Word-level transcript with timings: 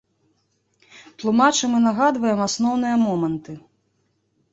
Тлумачым 1.19 1.71
і 1.79 1.81
нагадваем 1.87 2.39
асноўныя 2.47 2.95
моманты. 3.05 3.53